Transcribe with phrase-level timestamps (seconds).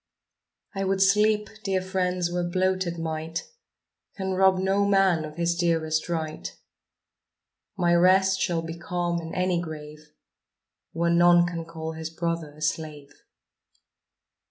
[0.73, 3.43] I would sleep, dear friends, where bloated might
[4.17, 6.51] Can rob no man of his dearest right;
[7.77, 10.09] My rest shall be calm in any grave
[10.91, 13.11] Where none can call his brother a slave.